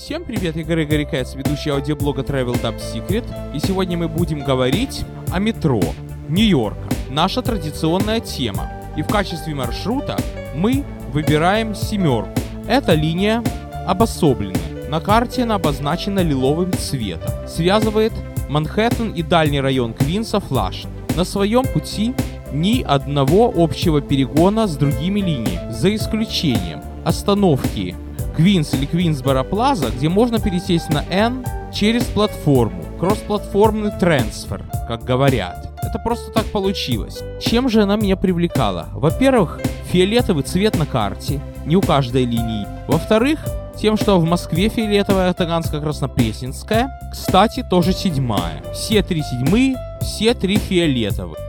[0.00, 5.04] Всем привет, я Грегори Кэтс, ведущий аудиоблога Travel Dub Secret, и сегодня мы будем говорить
[5.32, 5.82] о метро
[6.28, 8.70] Нью-Йорка, наша традиционная тема.
[8.96, 10.16] И в качестве маршрута
[10.54, 12.30] мы выбираем семерку.
[12.68, 13.42] Эта линия
[13.88, 14.56] обособлена.
[14.88, 17.48] На карте она обозначена лиловым цветом.
[17.48, 18.12] Связывает
[18.48, 20.84] Манхэттен и дальний район Квинса Флаш.
[21.16, 22.14] На своем пути
[22.52, 27.96] ни одного общего перегона с другими линиями, за исключением остановки
[28.38, 31.44] Квинс или Квинсборо Плаза, где можно пересесть на N
[31.74, 32.84] через платформу.
[33.00, 35.72] Кроссплатформный трансфер, как говорят.
[35.82, 37.18] Это просто так получилось.
[37.42, 38.90] Чем же она меня привлекала?
[38.92, 42.68] Во-первых, фиолетовый цвет на карте, не у каждой линии.
[42.86, 43.44] Во-вторых,
[43.76, 46.96] тем, что в Москве фиолетовая, Таганская, Краснопресненская.
[47.10, 48.62] Кстати, тоже седьмая.
[48.72, 51.42] Все три седьмые, все три фиолетовые.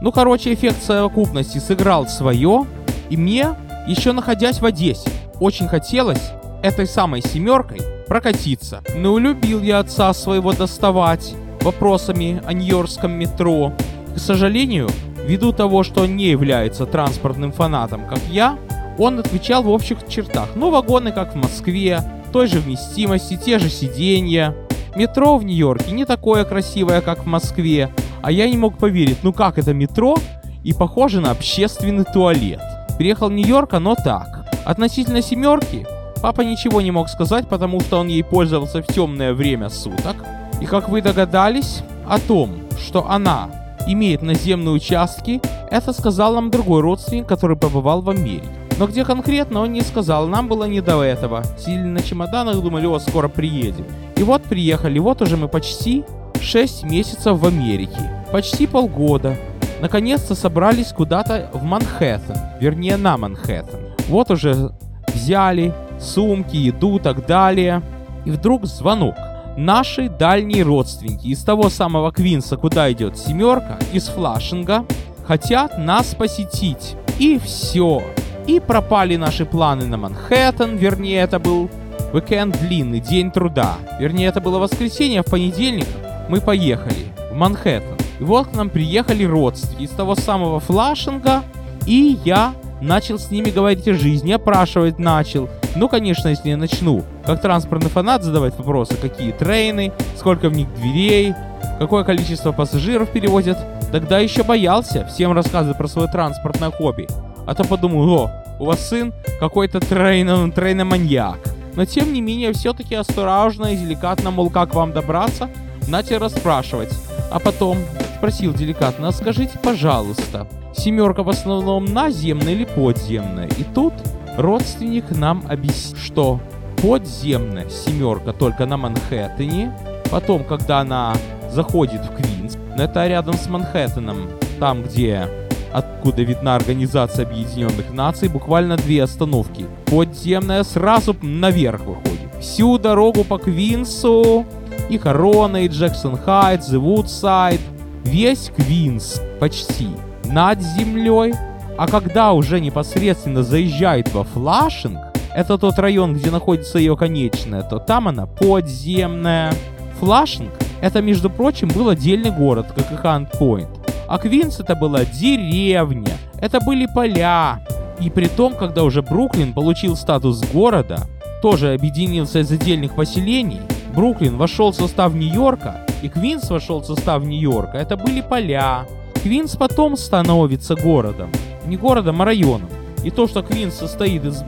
[0.00, 2.66] Ну, короче, эффект совокупности сыграл свое,
[3.08, 3.50] и мне,
[3.86, 5.08] еще находясь в Одессе,
[5.40, 6.30] очень хотелось
[6.64, 8.82] этой самой семеркой прокатиться.
[8.96, 13.72] Но любил я отца своего доставать вопросами о нью-йоркском метро.
[14.14, 14.88] К сожалению,
[15.26, 18.58] ввиду того, что он не является транспортным фанатом, как я,
[18.96, 20.48] он отвечал в общих чертах.
[20.54, 22.00] Ну, вагоны, как в Москве,
[22.32, 24.54] той же вместимости, те же сиденья.
[24.96, 27.90] Метро в Нью-Йорке не такое красивое, как в Москве,
[28.22, 30.16] а я не мог поверить, ну как это метро
[30.62, 32.60] и похоже на общественный туалет.
[32.96, 34.46] Приехал в Нью-Йорк, оно так.
[34.64, 35.84] Относительно семерки,
[36.24, 40.24] папа ничего не мог сказать, потому что он ей пользовался в темное время суток.
[40.58, 43.50] И как вы догадались, о том, что она
[43.86, 48.48] имеет наземные участки, это сказал нам другой родственник, который побывал в Америке.
[48.78, 51.44] Но где конкретно он не сказал, нам было не до этого.
[51.58, 53.84] Сидели на чемоданах, думали, о, скоро приедем.
[54.16, 56.04] И вот приехали, вот уже мы почти
[56.40, 58.24] 6 месяцев в Америке.
[58.32, 59.36] Почти полгода.
[59.82, 63.78] Наконец-то собрались куда-то в Манхэттен, вернее на Манхэттен.
[64.08, 64.70] Вот уже
[65.12, 67.82] взяли сумки, еду и так далее.
[68.24, 69.14] И вдруг звонок.
[69.56, 74.84] Наши дальние родственники из того самого Квинса, куда идет семерка, из Флашинга,
[75.26, 76.96] хотят нас посетить.
[77.18, 78.02] И все.
[78.46, 81.70] И пропали наши планы на Манхэттен, вернее это был
[82.12, 83.76] уикенд длинный, день труда.
[83.98, 85.86] Вернее это было воскресенье, а в понедельник
[86.28, 87.96] мы поехали в Манхэттен.
[88.20, 91.42] И вот к нам приехали родственники из того самого Флашинга,
[91.86, 95.48] и я начал с ними говорить о жизни, опрашивать начал.
[95.76, 100.72] Ну, конечно, если я начну, как транспортный фанат, задавать вопросы, какие трейны, сколько в них
[100.74, 101.34] дверей,
[101.78, 103.58] какое количество пассажиров перевозят,
[103.90, 107.08] тогда еще боялся всем рассказывать про свое транспортное хобби.
[107.46, 108.30] А то подумал, о,
[108.60, 111.38] у вас сын какой-то трейн, трейноманьяк.
[111.74, 115.50] Но тем не менее, все-таки осторожно и деликатно, мол, как вам добраться,
[115.88, 116.92] начал расспрашивать.
[117.32, 117.78] А потом
[118.16, 120.46] спросил деликатно, «А скажите, пожалуйста,
[120.76, 123.48] Семерка в основном наземная или подземная.
[123.58, 123.92] И тут
[124.36, 126.40] родственник нам объяснил, что
[126.82, 129.72] подземная семерка только на Манхэттене.
[130.10, 131.14] Потом, когда она
[131.50, 134.28] заходит в Квинс, это рядом с Манхэттеном,
[134.58, 135.28] там, где
[135.72, 139.66] откуда видна Организация Объединенных Наций, буквально две остановки.
[139.86, 142.34] Подземная сразу наверх выходит.
[142.40, 144.46] Всю дорогу по Квинсу,
[144.88, 147.60] и Корона, и Джексон Хайтс, и Вудсайд,
[148.04, 149.88] весь Квинс почти
[150.24, 151.34] над землей,
[151.76, 154.98] а когда уже непосредственно заезжает во Флашинг,
[155.34, 159.52] это тот район, где находится ее конечная, то там она подземная.
[159.98, 163.68] Флашинг— это, между прочим, был отдельный город, как и Хант-Пойнт.
[164.06, 167.60] А Квинс— это была деревня, это были поля.
[168.00, 171.08] И при том, когда уже Бруклин получил статус города,
[171.42, 173.60] тоже объединился из отдельных поселений,
[173.94, 178.86] Бруклин вошел в состав Нью-Йорка, и Квинс вошел в состав Нью-Йорка, это были поля,
[179.22, 181.30] Квинс потом становится городом.
[181.66, 182.68] Не городом, а районом.
[183.02, 184.42] И то, что Квинс состоит из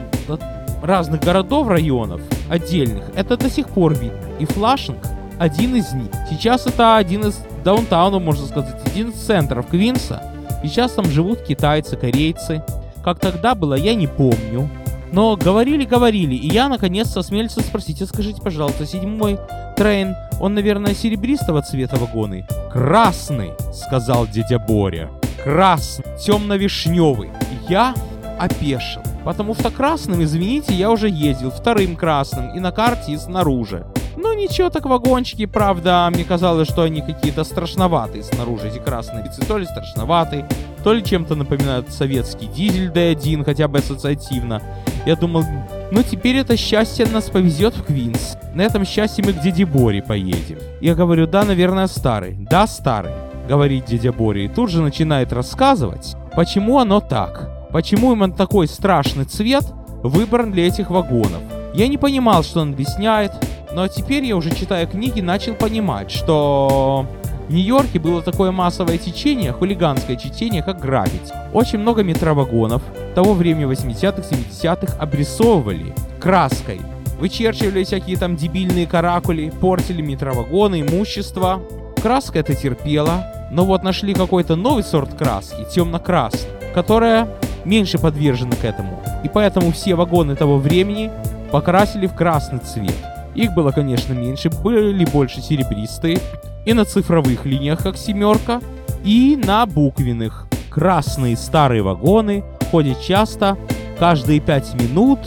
[0.83, 4.19] разных городов, районов отдельных, это до сих пор видно.
[4.39, 4.99] И Флашинг
[5.39, 6.11] один из них.
[6.31, 10.23] Сейчас это один из даунтаунов, можно сказать, один из центров Квинса.
[10.63, 12.63] Сейчас там живут китайцы, корейцы.
[13.05, 14.69] Как тогда было, я не помню.
[15.13, 19.39] Но говорили-говорили, и я наконец-то осмелился спросить, а скажите, пожалуйста, седьмой
[19.77, 22.47] трейн, он, наверное, серебристого цвета вагоны?
[22.73, 25.11] Красный, сказал дядя Боря.
[25.47, 27.31] Красный, темно-вишневый.
[27.69, 27.95] Я
[28.37, 29.01] опешил.
[29.25, 33.87] Потому что красным, извините, я уже ездил вторым красным и на карте, и снаружи.
[34.17, 39.41] Ну ничего, так вагончики, правда, мне казалось, что они какие-то страшноватые снаружи, эти красные вицы,
[39.47, 40.49] то ли страшноватые,
[40.83, 44.61] то ли чем-то напоминают советский дизель D1, хотя бы ассоциативно.
[45.07, 45.45] Я думал,
[45.93, 48.37] ну теперь это счастье нас повезет в Квинс.
[48.53, 50.59] На этом счастье мы к дяде Боре поедем.
[50.81, 52.35] Я говорю, да, наверное, старый.
[52.51, 53.13] Да, старый,
[53.47, 54.45] говорит дядя Боря.
[54.45, 57.51] И тут же начинает рассказывать, почему оно так.
[57.73, 59.65] Почему именно такой страшный цвет
[60.03, 61.43] выбран для этих вагонов.
[61.75, 63.33] Я не понимал, что он объясняет,
[63.73, 67.07] но теперь я уже читая книги начал понимать, что
[67.49, 71.33] в Нью-Йорке было такое массовое течение, хулиганское течение, как граффити.
[71.53, 72.83] Очень много метровагонов
[73.15, 76.81] того времени 80-х, 70-х обрисовывали краской.
[77.21, 81.61] Вычерчивали всякие там дебильные каракули, портили метровагоны, имущество.
[82.03, 87.29] Краска это терпела, но вот нашли какой-то новый сорт краски, темно-красный, которая
[87.65, 89.03] меньше подвержена к этому.
[89.25, 91.11] И поэтому все вагоны того времени
[91.51, 92.95] покрасили в красный цвет.
[93.35, 96.19] Их было, конечно, меньше, были больше серебристые,
[96.65, 98.61] и на цифровых линиях, как семерка,
[99.05, 100.47] и на буквенных.
[100.71, 103.57] Красные старые вагоны ходят часто,
[103.99, 105.19] каждые пять минут.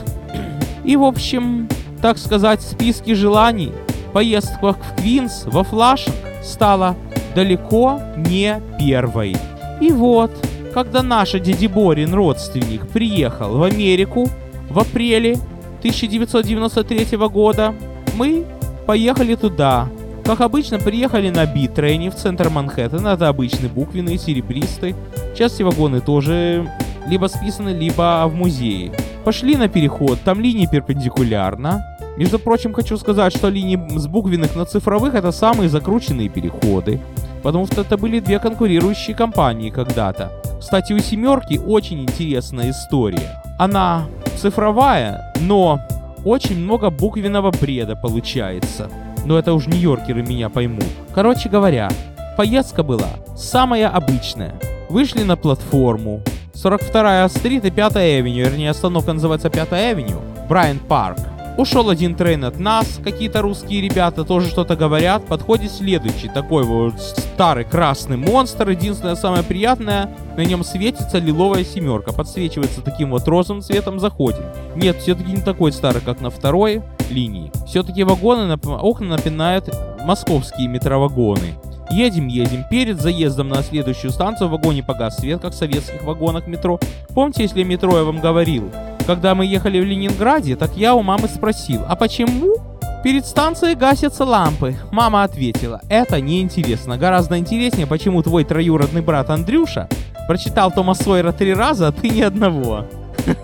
[0.83, 1.67] И, в общем,
[2.01, 3.71] так сказать, списки желаний
[4.13, 6.95] поездках в Квинс во Флашинг стала
[7.35, 9.35] далеко не первой.
[9.81, 10.31] И вот,
[10.73, 14.29] когда наш дядя Борин родственник приехал в Америку
[14.69, 15.33] в апреле
[15.79, 17.73] 1993 года,
[18.15, 18.45] мы
[18.85, 19.87] поехали туда,
[20.29, 23.09] как обычно, приехали на битрейне в центр Манхэттена.
[23.09, 24.93] Это обычный буквенный, серебристый.
[25.35, 26.69] Части вагоны тоже
[27.07, 28.91] либо списаны, либо в музее.
[29.25, 31.83] Пошли на переход, там линии перпендикулярно.
[32.19, 36.99] Между прочим, хочу сказать, что линии с буквенных на цифровых это самые закрученные переходы.
[37.41, 40.31] Потому что это были две конкурирующие компании когда-то.
[40.59, 43.41] Кстати, у семерки очень интересная история.
[43.57, 44.05] Она
[44.37, 45.79] цифровая, но
[46.25, 48.89] очень много буквенного бреда получается
[49.25, 50.85] но это уж нью-йоркеры меня поймут.
[51.13, 51.89] Короче говоря,
[52.37, 54.55] поездка была самая обычная.
[54.89, 56.21] Вышли на платформу.
[56.53, 60.19] 42-я street и 5-я авеню, вернее остановка называется 5-я авеню,
[60.49, 61.19] Bryant Park.
[61.59, 65.25] Ушел один train от нас, какие-то русские ребята тоже что-то говорят.
[65.25, 68.69] Подходит следующий, такой вот старый красный монстр.
[68.69, 72.13] Единственное, самое приятное, на нем светится лиловая семерка.
[72.13, 74.45] Подсвечивается таким вот розовым цветом, заходим.
[74.77, 77.51] Нет, все-таки не такой старый, как на второй линии.
[77.67, 79.69] Все-таки вагоны, окна напоминают
[80.05, 81.55] московские метровагоны.
[81.91, 82.63] Едем, едем.
[82.71, 86.79] Перед заездом на следующую станцию в вагоне погас свет, как в советских вагонах метро.
[87.13, 88.71] Помните, если метро я вам говорил?
[89.09, 92.57] Когда мы ехали в Ленинграде, так я у мамы спросил, а почему
[93.03, 94.75] перед станцией гасятся лампы?
[94.91, 96.95] Мама ответила, это неинтересно.
[96.95, 99.89] Гораздо интереснее, почему твой троюродный брат Андрюша
[100.27, 102.85] прочитал Тома Сойера три раза, а ты ни одного.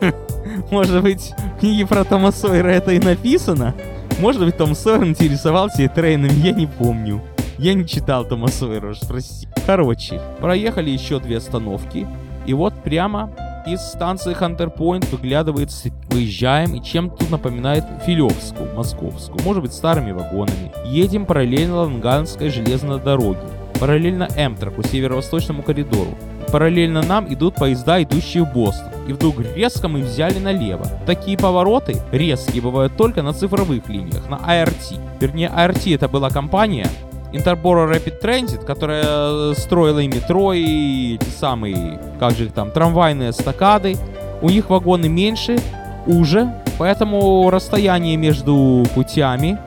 [0.70, 3.74] Может быть, в книге про Тома Сойера это и написано?
[4.20, 7.24] Может быть, Том Сойер интересовался и трейном, я не помню.
[7.58, 9.48] Я не читал Тома Сойера, уж прости.
[9.66, 12.06] Короче, проехали еще две остановки,
[12.46, 13.32] и вот прямо
[13.66, 15.72] из станции Хантерпойнт выглядывает,
[16.10, 20.72] выезжаем, и чем тут напоминает Филевскую, московскую, может быть старыми вагонами.
[20.86, 23.42] Едем параллельно Ланганской железной дороге,
[23.80, 26.18] параллельно Эмтраку, северо-восточному коридору.
[26.52, 28.92] Параллельно нам идут поезда, идущие в Бостон.
[29.08, 30.86] И вдруг резко мы взяли налево.
[31.06, 35.00] Такие повороты резкие бывают только на цифровых линиях, на ART.
[35.20, 36.88] Вернее, ART это была компания,
[37.34, 43.32] Interboro Rapid Transit, которая строила и метро, и эти самые, как же их там, трамвайные
[43.32, 43.98] эстакады.
[44.42, 45.58] У них вагоны меньше,
[46.08, 49.58] уже, поэтому расстояние между путями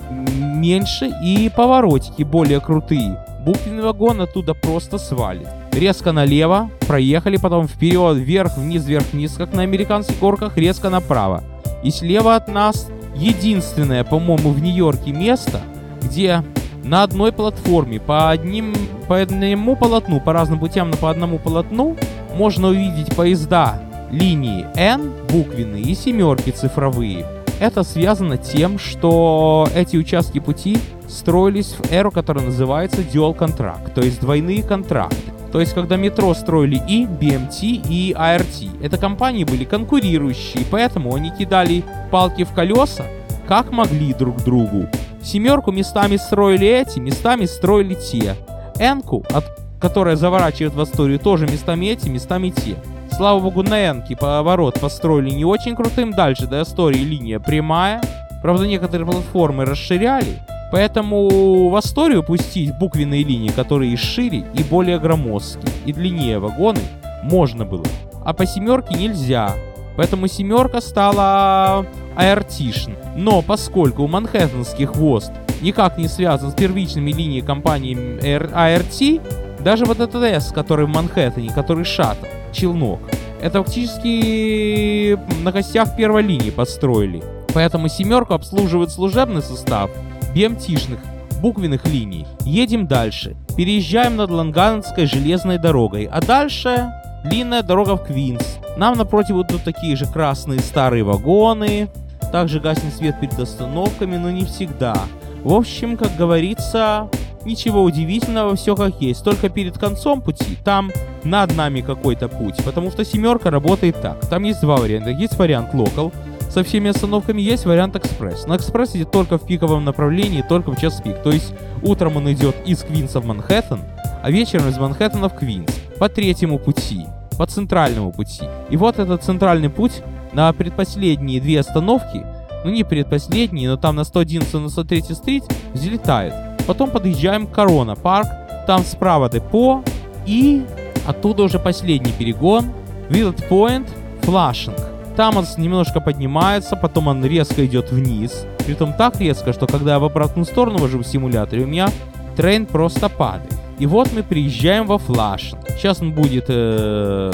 [0.59, 3.19] меньше и поворотики более крутые.
[3.41, 5.49] Буквенный вагон оттуда просто свалит.
[5.73, 11.45] Резко налево, проехали, потом вперед, вверх, вниз, вверх, вниз, как на американских горках, резко направо.
[11.83, 15.61] И слева от нас единственное, по-моему, в Нью-Йорке место,
[16.03, 16.43] где
[16.89, 18.75] на одной платформе по, одним,
[19.09, 21.97] по одному полотну, по разным путям, но по одному полотну
[22.35, 23.81] можно увидеть поезда
[24.11, 27.27] линии N буквенные и семерки цифровые.
[27.61, 30.79] Это связано тем, что эти участки пути
[31.09, 35.33] строились в эру, которая называется dual contract, то есть двойные контракты.
[35.53, 38.83] То есть, когда метро строили и BMT, и ART.
[38.83, 43.05] Это компании были конкурирующие, поэтому они кидали палки в колеса,
[43.47, 44.89] как могли друг другу.
[45.23, 48.37] Семерку местами строили эти, местами строили те.
[48.79, 49.45] Энку, от,
[49.81, 52.77] которая заворачивает в историю, тоже местами эти, местами те.
[53.11, 56.13] Слава богу, на Энке поворот построили не очень крутым.
[56.13, 58.01] Дальше до истории линия прямая.
[58.43, 60.39] Правда, некоторые платформы расширяли.
[60.71, 66.81] Поэтому в историю пустить буквенные линии, которые и шире, и более громоздкие, и длиннее вагоны,
[67.23, 67.87] можно было.
[68.25, 69.55] А по семерке нельзя.
[69.99, 71.85] Поэтому семерка стала
[72.17, 72.93] ARTшн.
[73.17, 79.21] Но поскольку Манхэттенский хвост никак не связан с первичными линиями компании ART,
[79.61, 83.01] даже вот этот S, который в Манхэттене, который шаттл, челнок,
[83.43, 87.21] это фактически на костях первой линии построили.
[87.53, 89.91] Поэтому семерку обслуживает служебный состав
[90.33, 91.01] BMT-шных
[91.41, 92.25] буквенных линий.
[92.45, 93.37] Едем дальше.
[93.57, 96.05] Переезжаем над Ланганской железной дорогой.
[96.05, 96.93] А дальше
[97.25, 98.59] длинная дорога в Квинс.
[98.77, 101.89] Нам напротив идут такие же красные старые вагоны.
[102.33, 104.97] Также гаснет свет перед остановками, но не всегда.
[105.43, 107.09] В общем, как говорится,
[107.45, 109.25] ничего удивительного, все как есть.
[109.25, 110.91] Только перед концом пути там
[111.25, 112.57] над нами какой-то путь.
[112.65, 114.21] Потому что семерка работает так.
[114.29, 115.11] Там есть два варианта.
[115.11, 116.13] Есть вариант локал,
[116.51, 118.47] со всеми остановками есть вариант экспресс.
[118.47, 121.23] Но экспресс идет только в пиковом направлении, только в час пик.
[121.23, 123.81] То есть утром он идет из Квинса в Манхэттен,
[124.23, 125.71] а вечером из Манхэттена в Квинс.
[125.99, 128.45] По третьему пути, по центральному пути.
[128.71, 130.03] И вот этот центральный путь
[130.33, 132.25] на предпоследние две остановки,
[132.65, 136.35] ну не предпоследние, но там на 111 и на 103 стрит, взлетает.
[136.67, 138.29] Потом подъезжаем к Корона парк,
[138.67, 139.83] там справа депо,
[140.27, 140.65] и
[141.07, 142.67] оттуда уже последний перегон,
[143.09, 143.89] Вилд Point,
[144.23, 144.79] Флашинг.
[145.17, 148.45] Там он немножко поднимается, потом он резко идет вниз.
[148.67, 151.89] Притом так резко, что когда я в обратную сторону вожу в симуляторе, у меня
[152.37, 153.58] трейн просто падает.
[153.79, 155.61] И вот мы приезжаем во Флашинг.
[155.77, 157.31] Сейчас он будет э,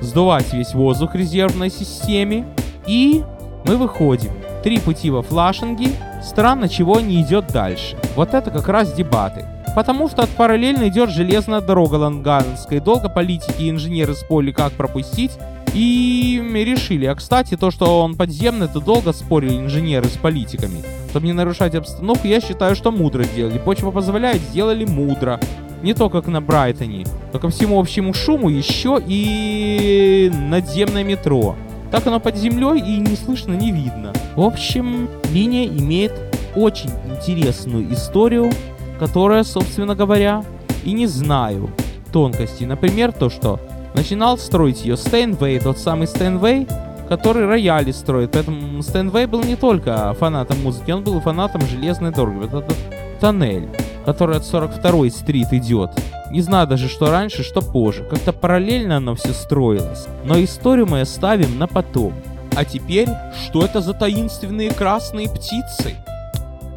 [0.00, 2.46] сдувать весь воздух резервной системе.
[2.86, 3.22] И
[3.66, 4.30] мы выходим.
[4.62, 5.88] Три пути во Флашинге.
[6.22, 7.96] Странно, чего не идет дальше.
[8.16, 9.44] Вот это как раз дебаты.
[9.74, 12.80] Потому что параллельно идет железная дорога Ланганская.
[12.80, 15.32] Долго политики и инженеры спорили, как пропустить.
[15.74, 17.04] И решили.
[17.04, 20.82] А кстати, то, что он подземный, это долго спорили инженеры с политиками.
[21.10, 23.58] Чтобы не нарушать обстановку, я считаю, что мудро сделали.
[23.58, 25.38] Почва позволяет, сделали мудро.
[25.82, 31.54] Не только как на Брайтоне, но ко всему общему шуму еще и надземное метро.
[31.90, 34.12] Так оно под землей и не слышно, не видно.
[34.34, 36.12] В общем, линия имеет
[36.54, 38.50] очень интересную историю,
[38.98, 40.42] которая, собственно говоря,
[40.84, 41.70] и не знаю
[42.12, 42.66] тонкостей.
[42.66, 43.60] Например, то, что
[43.94, 46.66] начинал строить ее Стэнвей, тот самый Стэнвей,
[47.08, 48.32] который рояли строит.
[48.32, 52.48] Поэтому Стэнвей был не только фанатом музыки, он был фанатом железной дороги.
[52.50, 52.76] Вот этот
[53.20, 53.68] тоннель,
[54.06, 55.90] который от 42-й стрит идет.
[56.30, 58.04] Не знаю даже, что раньше, что позже.
[58.04, 60.06] Как-то параллельно оно все строилось.
[60.24, 62.14] Но историю мы оставим на потом.
[62.54, 63.08] А теперь,
[63.44, 65.96] что это за таинственные красные птицы?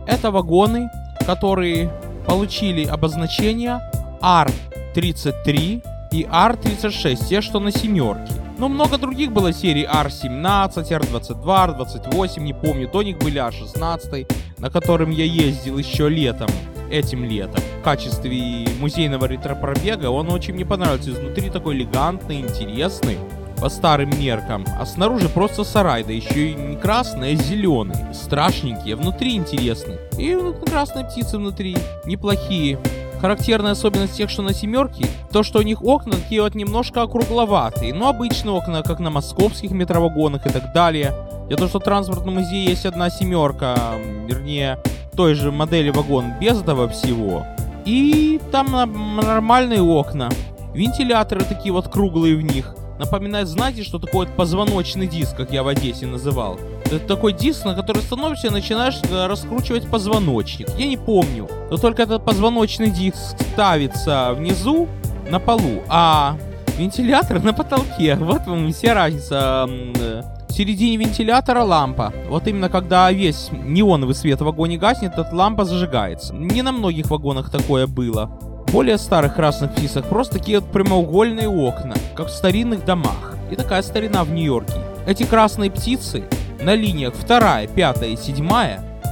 [0.08, 0.90] Это вагоны,
[1.26, 1.92] которые
[2.26, 3.80] получили обозначение
[4.22, 8.34] R33 и R36, те, что на семерке.
[8.58, 12.90] Но много других было серий R17, R22, R28, не помню.
[12.92, 16.50] До них были R16, на котором я ездил еще летом,
[16.90, 17.62] этим летом.
[17.82, 21.12] В качестве музейного ретро-пробега он очень мне понравился.
[21.12, 23.18] Изнутри такой элегантный, интересный,
[23.60, 24.66] по старым меркам.
[24.80, 28.14] А снаружи просто сарай, да еще и не красный, а зеленый.
[28.14, 29.98] Страшненький, а внутри интересный.
[30.18, 32.80] И красные птицы внутри, неплохие.
[33.20, 37.94] Характерная особенность тех, что на семерке, то, что у них окна такие вот немножко округловатые.
[37.94, 41.14] Но обычные окна, как на московских метровагонах и так далее.
[41.50, 43.76] Я то, что в транспортном музее есть одна семерка,
[44.26, 44.78] вернее,
[45.16, 47.46] той же модели вагон без этого всего.
[47.86, 48.72] И там
[49.16, 50.30] нормальные окна.
[50.74, 52.76] Вентиляторы такие вот круглые в них.
[53.00, 56.60] Напоминает, знаете, что такое позвоночный диск, как я в Одессе называл.
[56.86, 60.68] Это такой диск, на который становишься и начинаешь э, раскручивать позвоночник.
[60.78, 61.48] Я не помню.
[61.70, 63.18] Но только этот позвоночный диск
[63.54, 64.90] ставится внизу
[65.30, 66.38] на полу, а
[66.78, 68.16] вентилятор на потолке.
[68.16, 69.70] Вот вам вся разница.
[70.60, 72.12] В середине вентилятора лампа.
[72.28, 76.36] Вот именно когда весь неоновый свет в вагоне гаснет, эта лампа зажигается.
[76.36, 78.30] Не на многих вагонах такое было
[78.74, 83.38] более старых красных птицах просто такие вот прямоугольные окна, как в старинных домах.
[83.50, 84.82] И такая старина в Нью-Йорке.
[85.08, 86.26] Эти красные птицы
[86.62, 88.50] на линиях 2, 5 и 7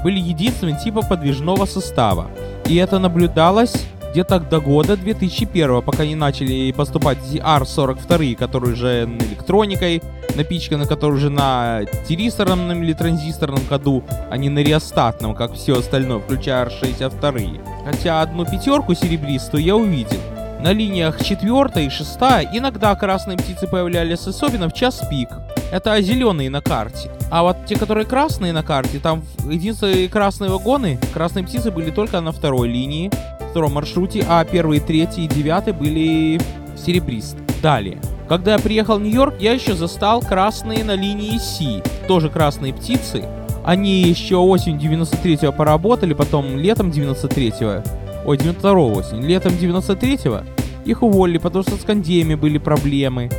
[0.04, 2.28] были единственным типа подвижного состава.
[2.66, 10.02] И это наблюдалось где-то до года 2001, пока не начали поступать ZR-42, которые уже электроникой
[10.36, 16.20] напичканы, которые уже на тиристорном или транзисторном ходу, а не на реостатном, как все остальное,
[16.20, 17.60] включая R62.
[17.86, 20.20] Хотя одну пятерку серебристую я увидел.
[20.60, 22.10] На линиях 4 и 6
[22.54, 25.30] иногда красные птицы появлялись, особенно в час пик.
[25.72, 27.12] Это зеленые на карте.
[27.30, 32.22] А вот те, которые красные на карте, там единственные красные вагоны, красные птицы были только
[32.22, 33.12] на второй линии,
[33.58, 36.40] втором маршруте, а первые, третий и девятый были
[36.76, 37.44] серебристые.
[37.64, 37.98] Далее.
[38.30, 41.82] Когда я приехал в Нью-Йорк, я еще застал красные на линии Си.
[42.08, 43.26] Тоже красные птицы.
[43.66, 47.84] Они еще осень 93-го поработали, потом летом 93-го.
[48.30, 49.26] Ой, 92-го осень.
[49.26, 50.42] Летом 93-го
[50.86, 53.32] их уволили, потому что с кондеями были проблемы.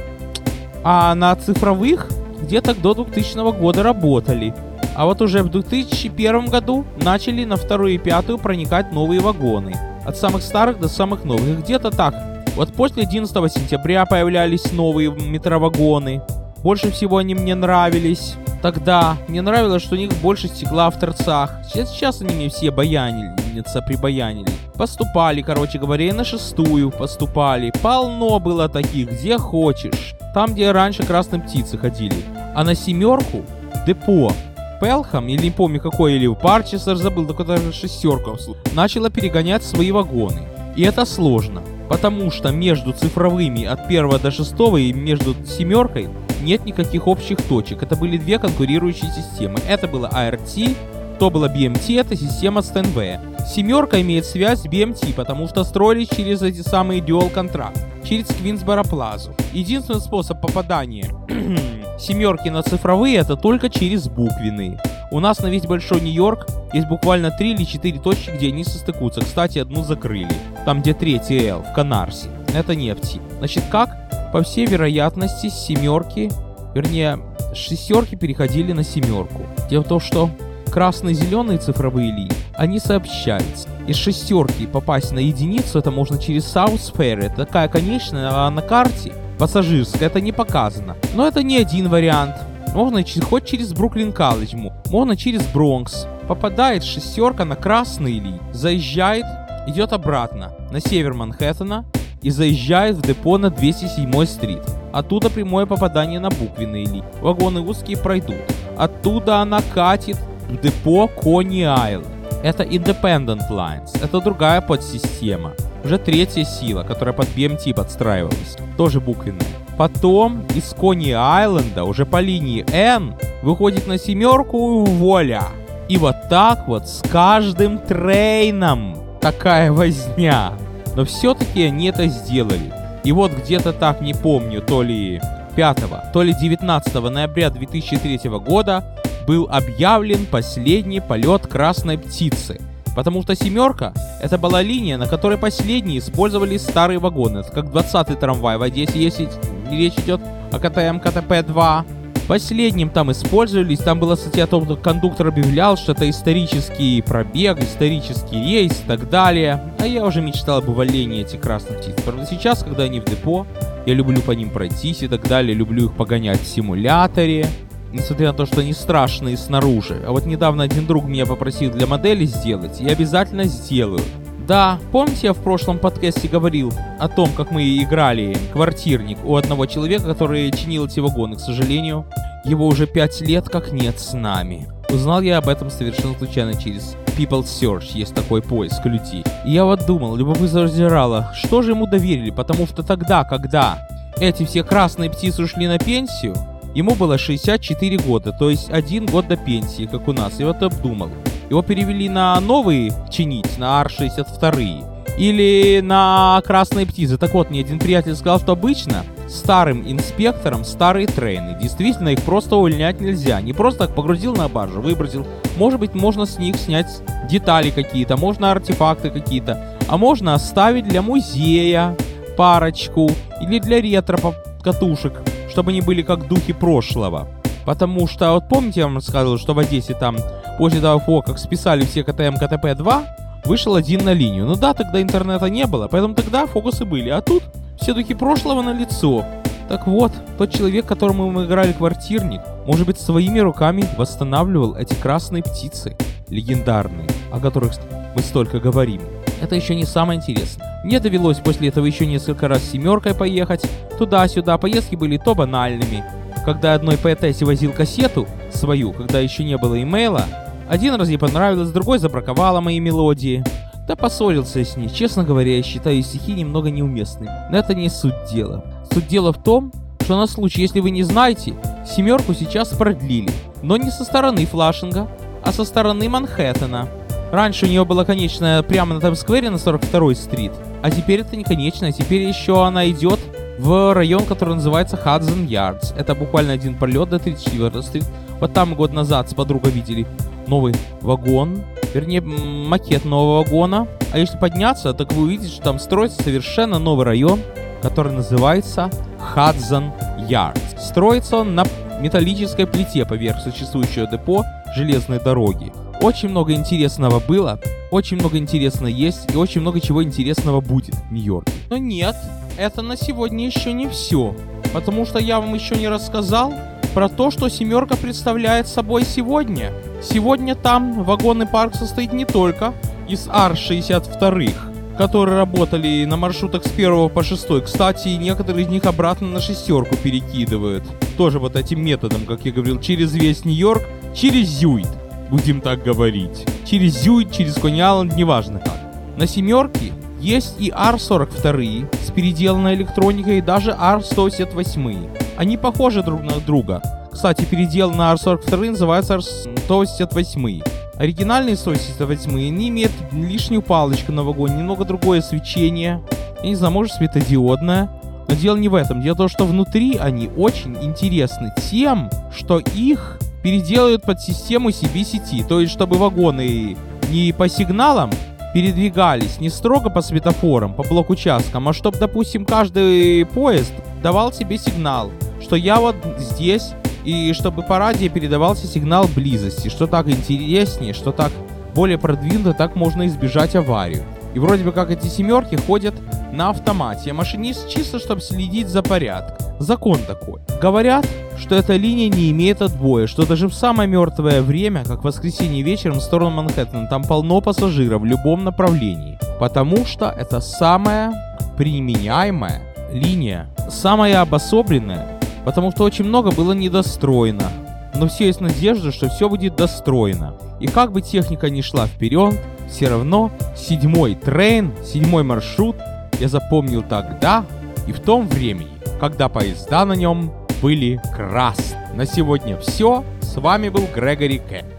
[0.83, 2.09] А на цифровых
[2.43, 4.53] где-то до 2000 года работали.
[4.97, 9.77] А вот уже в 2001 году начали на вторую и пятую проникать новые вагоны.
[10.09, 11.63] От самых старых до самых новых.
[11.63, 12.15] Где-то так.
[12.57, 16.23] Вот после 11 сентября появлялись новые метровагоны.
[16.63, 18.37] Больше всего они мне нравились.
[18.63, 21.53] Тогда мне нравилось, что у них больше стекла в торцах.
[21.67, 24.51] Сейчас, сейчас они мне все баянильница прибаянили.
[24.79, 27.71] Поступали, короче говоря, и на шестую поступали.
[27.83, 30.15] Полно было таких, где хочешь.
[30.33, 32.17] Там, где раньше красные птицы ходили.
[32.55, 33.45] А на семерку
[33.87, 34.33] депо
[34.81, 38.33] Пелхам, или не помню какой, или Парчестер, забыл, только даже шестерка,
[38.73, 40.43] начала перегонять свои вагоны.
[40.77, 46.09] И это сложно, потому что между цифровыми от 1 до 6 и между семеркой
[46.43, 47.83] нет никаких общих точек.
[47.83, 49.59] Это были две конкурирующие системы.
[49.69, 50.77] Это было ART,
[51.19, 53.47] то было BMT, это система STNV.
[53.49, 58.85] Семерка имеет связь с BMT, потому что строились через эти самые Dual Contract, через Квинсборо
[58.85, 59.35] Плазу.
[59.53, 61.11] Единственный способ попадания
[61.99, 64.81] семерки на цифровые это только через буквенные.
[65.11, 69.21] У нас на весь Большой Нью-Йорк есть буквально 3 или 4 точки, где они состыкуются.
[69.21, 70.29] Кстати, одну закрыли.
[70.65, 72.29] Там, где третий L, в Канарсе.
[72.55, 73.21] Это нефти.
[73.39, 73.91] Значит, как?
[74.33, 76.31] По всей вероятности, семерки,
[76.75, 77.19] вернее,
[77.55, 79.47] шестерки переходили на семерку.
[79.71, 80.31] Дело в том, что
[80.71, 83.69] красные и зеленые цифровые линии, они сообщаются.
[83.87, 88.61] Из шестерки попасть на единицу это можно через South Fair, это такая конечная, а на
[88.61, 90.97] карте пассажирская это не показано.
[91.15, 92.37] Но это не один вариант.
[92.75, 94.55] Можно хоть через Бруклин Колледж,
[94.91, 96.07] можно через Бронкс.
[96.29, 99.25] Попадает шестерка на красные линии, заезжает,
[99.67, 101.87] идет обратно на север Манхэттена
[102.21, 104.63] и заезжает в депо на 207 стрит.
[104.93, 107.05] Оттуда прямое попадание на буквенные линии.
[107.23, 108.37] Вагоны узкие пройдут.
[108.77, 110.19] Оттуда она катит
[110.49, 112.07] в депо Кони Айленд.
[112.43, 115.55] Это Independent Lines, это другая подсистема.
[115.85, 119.47] Уже третья сила, которая под BMT подстраивалась, тоже буквенная.
[119.77, 125.45] Потом из Кони Айленда уже по линии N выходит на семерку Воля.
[125.89, 130.53] И вот так вот с каждым трейном такая возня.
[130.97, 132.73] Но все-таки они это сделали.
[133.05, 135.21] И вот где-то так, не помню, то ли
[135.55, 138.85] 5, то ли 19 ноября 2003 года
[139.27, 142.61] был объявлен последний полет красной птицы.
[142.99, 147.45] Потому что семерка— это была линия, на которой последние использовали старые вагоны.
[147.45, 149.29] Как 20-й трамвай в Одессе, если
[149.71, 151.85] речь идет о КТМ КТП-2.
[152.27, 157.63] Последним там использовались, там была статья о том, что кондуктор объявлял, что это исторический пробег,
[157.63, 159.63] исторический рейс и так далее.
[159.79, 161.95] А я уже мечтал об увольнении этих красных птиц.
[162.05, 163.47] Правда, сейчас, когда они в депо,
[163.87, 167.47] я люблю по ним пройтись и так далее, люблю их погонять в симуляторе
[167.93, 170.03] несмотря на то, что они страшные снаружи.
[170.07, 174.03] А вот недавно один друг меня попросил для модели сделать, и обязательно сделаю.
[174.47, 179.67] Да, помните, я в прошлом подкасте говорил о том, как мы играли квартирник у одного
[179.67, 181.37] человека, который чинил эти вагоны.
[181.37, 182.07] К сожалению,
[182.47, 184.67] его уже пять лет как нет с нами.
[184.91, 189.23] Узнал я об этом совершенно случайно через People Search, есть такой поиск людей.
[189.45, 193.87] И я вот думал, либо вы зазирало, что же ему доверили, потому что тогда, когда
[194.19, 196.35] эти все красные птицы ушли на пенсию,
[196.79, 200.39] Ему было 64 года, то есть один год до пенсии, как у нас.
[200.39, 201.11] И вот обдумал.
[201.51, 207.19] Его перевели на новые чинить, на Ар-62 или на красные птицы.
[207.19, 211.59] Так вот, мне один приятель сказал, что обычно старым инспекторам старые трейны.
[211.61, 213.41] Действительно, их просто увольнять нельзя.
[213.41, 215.27] Не просто так погрузил на баржу, выбросил.
[215.57, 219.77] Может быть, можно с них снять детали какие-то, можно артефакты какие-то.
[219.89, 221.97] А можно оставить для музея
[222.39, 223.11] парочку
[223.43, 225.21] или для ретро-катушек
[225.59, 227.27] чтобы они были как духи прошлого.
[227.67, 230.17] Потому что, вот помните, я вам рассказывал, что в Одессе там,
[230.57, 233.05] после того, как списали все КТМ КТП-2,
[233.45, 234.47] вышел один на линию.
[234.47, 237.09] Ну да, тогда интернета не было, поэтому тогда фокусы были.
[237.09, 237.43] А тут
[237.81, 239.25] все духи прошлого на лицо.
[239.69, 245.43] Так вот, тот человек, которому мы играли квартирник, может быть, своими руками восстанавливал эти красные
[245.43, 245.97] птицы,
[246.29, 247.73] легендарные, о которых
[248.15, 249.03] мы столько говорим.
[249.41, 250.81] Это еще не самое интересное.
[250.85, 253.69] Мне довелось после этого еще несколько раз семеркой поехать.
[253.99, 256.05] Туда-сюда поездки были то банальными.
[256.45, 260.25] Когда одной поэтессе возил кассету свою, когда еще не было имейла,
[260.69, 263.45] один раз ей понравилось, другой забраковала мои мелодии.
[263.87, 264.89] Да поссорился с ней.
[264.89, 267.31] Честно говоря, я считаю стихи немного неуместными.
[267.51, 268.65] Но это не суть дела.
[268.93, 269.73] Суть дела в том,
[270.03, 271.55] что на случай, если вы не знаете,
[271.87, 273.31] семерку сейчас продлили.
[273.63, 275.09] Но не со стороны Флашинга,
[275.43, 276.89] а со стороны Манхэттена.
[277.31, 281.45] Раньше у нее была конечная прямо на Таймс-сквере на 42-й стрит, а теперь это не
[281.45, 283.21] конечная, теперь еще она идет
[283.59, 285.93] в район, который называется Хадсон Ярдс.
[285.97, 288.05] Это буквально один пролет до 34-й стрит.
[288.41, 290.07] Вот там год назад с подругой видели
[290.47, 293.89] новый вагон, вернее макет нового вагона.
[294.13, 297.41] А если подняться, так вы увидите, что там строится совершенно новый район,
[297.83, 299.93] который называется Хадсон
[300.29, 300.61] Ярдс.
[300.79, 301.65] Строится он на
[302.01, 305.73] металлической плите поверх существующего депо железной дороги.
[306.01, 307.59] Очень много интересного было,
[307.91, 311.53] очень много интересного есть и очень много чего интересного будет в Нью-Йорке.
[311.71, 312.15] Но нет,
[312.57, 314.37] это на сегодня еще не все.
[314.73, 316.55] Потому что я вам еще не рассказал
[316.95, 319.73] про то, что семерка представляет собой сегодня.
[320.01, 322.75] Сегодня там вагонный парк состоит не только
[323.09, 324.55] из Ар-62,
[324.97, 327.65] которые работали на маршрутах с 1 по 6.
[327.65, 330.85] Кстати, некоторые из них обратно на шестерку перекидывают.
[331.17, 333.83] Тоже вот этим методом, как я говорил, через весь Нью-Йорк
[334.15, 334.89] через Зюит,
[335.31, 336.47] будем так говорить.
[336.65, 338.79] Через Зюит, через Кони-Алленд, неважно как.
[339.17, 345.37] На семерке есть и R42 с переделанной электроникой, и даже R168.
[345.37, 346.83] Они похожи друг на друга.
[347.13, 350.65] Кстати, переделанный R42 называется R168.
[350.97, 356.03] Оригинальные 168 не имеют лишнюю палочку на вагоне, немного другое свечение.
[356.43, 357.89] Я не знаю, может светодиодное.
[358.29, 359.01] Но дело не в этом.
[359.01, 365.47] Дело в том, что внутри они очень интересны тем, что их переделают под систему CBCT.
[365.47, 366.77] То есть, чтобы вагоны
[367.11, 368.11] не по сигналам
[368.55, 373.73] передвигались не строго по светофорам, по блок-участкам, а чтобы, допустим, каждый поезд
[374.03, 376.71] давал себе сигнал, что я вот здесь,
[377.05, 381.33] и чтобы по радио передавался сигнал близости, что так интереснее, что так
[381.75, 384.03] более продвинуто, так можно избежать аварию.
[384.35, 385.95] И вроде бы как эти семерки ходят
[386.33, 389.47] на автомате, а машинист чисто, чтобы следить за порядком.
[389.59, 390.41] Закон такой.
[390.61, 391.07] Говорят,
[391.39, 395.63] что эта линия не имеет отбоя, что даже в самое мертвое время, как в воскресенье
[395.63, 399.19] вечером в сторону Манхэттена, там полно пассажиров в любом направлении.
[399.41, 402.63] Потому что это самая применяемая
[402.93, 405.07] линия, самая обособленная,
[405.45, 407.51] потому что очень много было недостроено.
[407.95, 410.35] Но все есть надежда, что все будет достроено.
[410.61, 412.35] И как бы техника не шла вперед,
[412.69, 415.77] все равно седьмой трейн, седьмой маршрут
[416.21, 417.45] я запомнил тогда
[417.87, 421.77] и в том времени, когда поезда на нем были красны.
[421.95, 423.05] На сегодня все.
[423.21, 424.78] С вами был Грегори Кэт.